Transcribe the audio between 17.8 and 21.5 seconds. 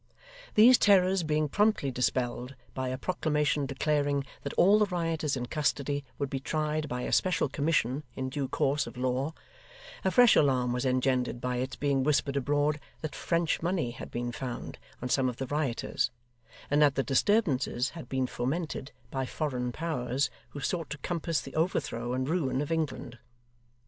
had been fomented by foreign powers who sought to compass